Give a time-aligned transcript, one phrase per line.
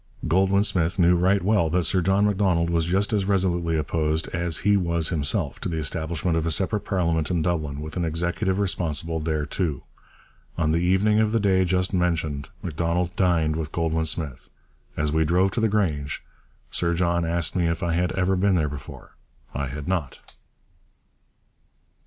[0.27, 4.57] 'Goldwin Smith knew right well that Sir John Macdonald was just as resolutely opposed as
[4.65, 8.57] he was himself to the establishment of a separate parliament in Dublin with an executive
[8.57, 9.83] responsible thereto.
[10.57, 14.49] On the evening of the day just mentioned Macdonald dined with Goldwin Smith.
[14.97, 16.23] As we drove to 'The Grange'
[16.71, 19.11] Sir John asked me if I had ever been there before.
[19.53, 20.19] I had not.